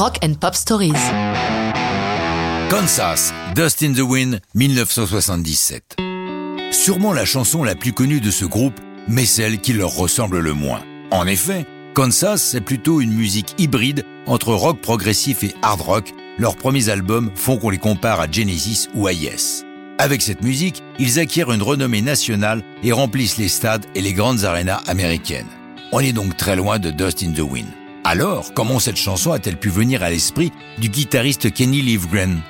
[0.00, 0.94] Rock and Pop Stories.
[2.70, 5.96] Kansas, Dust in the Wind, 1977.
[6.72, 10.54] Sûrement la chanson la plus connue de ce groupe, mais celle qui leur ressemble le
[10.54, 10.80] moins.
[11.10, 16.14] En effet, Kansas, c'est plutôt une musique hybride entre rock progressif et hard rock.
[16.38, 19.66] Leurs premiers albums font qu'on les compare à Genesis ou à Yes.
[19.98, 24.46] Avec cette musique, ils acquièrent une renommée nationale et remplissent les stades et les grandes
[24.46, 25.50] arénas américaines.
[25.92, 27.68] On est donc très loin de Dust in the Wind.
[28.10, 32.40] Alors, comment cette chanson a-t-elle pu venir à l'esprit du guitariste Kenny Livgren?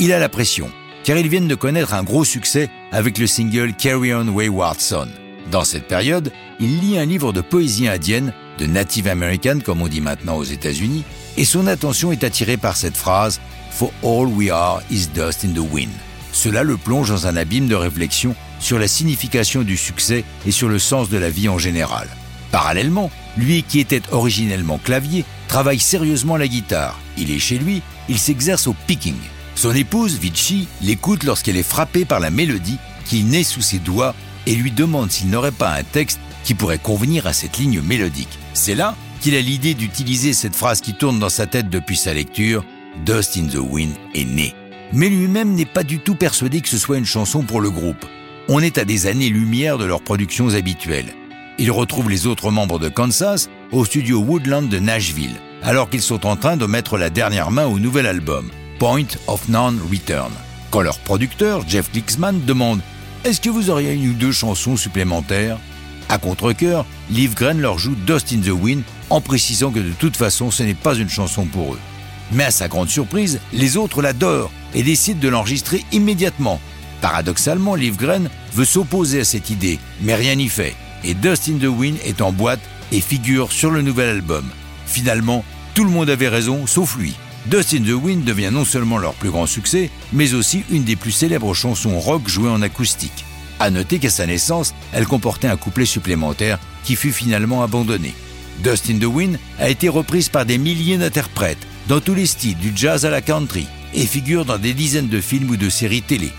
[0.00, 0.68] Il a la pression,
[1.04, 5.06] car ils viennent de connaître un gros succès avec le single Carry On Wayward Son.
[5.52, 9.86] Dans cette période, il lit un livre de poésie indienne, de Native American comme on
[9.86, 11.04] dit maintenant aux États-Unis,
[11.36, 15.52] et son attention est attirée par cette phrase For all we are is dust in
[15.52, 15.92] the wind.
[16.32, 20.68] Cela le plonge dans un abîme de réflexion sur la signification du succès et sur
[20.68, 22.08] le sens de la vie en général.
[22.54, 27.00] Parallèlement, lui qui était originellement clavier, travaille sérieusement la guitare.
[27.18, 29.16] Il est chez lui, il s'exerce au picking.
[29.56, 34.14] Son épouse, Vichy, l'écoute lorsqu'elle est frappée par la mélodie qui naît sous ses doigts
[34.46, 38.38] et lui demande s'il n'aurait pas un texte qui pourrait convenir à cette ligne mélodique.
[38.52, 42.14] C'est là qu'il a l'idée d'utiliser cette phrase qui tourne dans sa tête depuis sa
[42.14, 42.64] lecture,
[43.04, 44.54] Dust in the Wind est né.
[44.92, 48.06] Mais lui-même n'est pas du tout persuadé que ce soit une chanson pour le groupe.
[48.46, 51.14] On est à des années-lumière de leurs productions habituelles.
[51.56, 56.26] Il retrouve les autres membres de Kansas au studio Woodland de Nashville, alors qu'ils sont
[56.26, 60.32] en train de mettre la dernière main au nouvel album, Point of Non Return.
[60.70, 62.80] Quand leur producteur, Jeff Klixman, demande
[63.24, 65.58] Est-ce que vous auriez une ou deux chansons supplémentaires?
[66.08, 70.50] À contre-coeur, Livgren leur joue Dust in the Wind en précisant que de toute façon
[70.50, 71.80] ce n'est pas une chanson pour eux.
[72.32, 76.60] Mais à sa grande surprise, les autres l'adorent et décident de l'enregistrer immédiatement.
[77.00, 81.68] Paradoxalement, Livgren veut s'opposer à cette idée, mais rien n'y fait et Dust in the
[81.68, 82.60] Wind est en boîte
[82.92, 84.44] et figure sur le nouvel album.
[84.86, 87.14] Finalement, tout le monde avait raison, sauf lui.
[87.46, 90.96] Dust in the Wind devient non seulement leur plus grand succès, mais aussi une des
[90.96, 93.24] plus célèbres chansons rock jouées en acoustique.
[93.60, 98.14] À noter qu'à sa naissance, elle comportait un couplet supplémentaire qui fut finalement abandonné.
[98.62, 102.56] Dust in the Wind a été reprise par des milliers d'interprètes, dans tous les styles,
[102.56, 106.02] du jazz à la country, et figure dans des dizaines de films ou de séries
[106.02, 106.30] télé.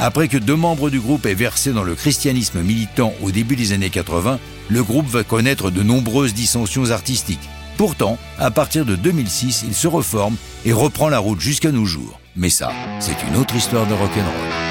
[0.00, 3.72] Après que deux membres du groupe aient versé dans le christianisme militant au début des
[3.72, 4.38] années 80,
[4.68, 7.48] le groupe va connaître de nombreuses dissensions artistiques.
[7.76, 12.20] Pourtant, à partir de 2006, il se reforme et reprend la route jusqu'à nos jours.
[12.36, 12.70] Mais ça,
[13.00, 14.67] c'est une autre histoire de rock'n'roll.